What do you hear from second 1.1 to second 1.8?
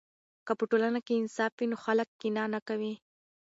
انصاف وي نو